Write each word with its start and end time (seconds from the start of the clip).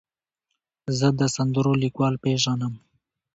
زه 0.97 1.07
د 1.19 1.21
سندرو 1.35 1.73
لیکوال 1.83 2.15
پیژنم. 2.23 2.73